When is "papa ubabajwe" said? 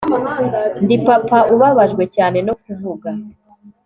1.07-2.03